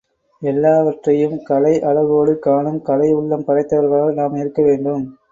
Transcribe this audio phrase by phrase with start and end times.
[0.41, 5.03] எல்லாவற்றையும் கலை அழகோடு காணும் கலை உள்ளம் படைத்தவர்களாக நாம் இருக்க வேண்டும்.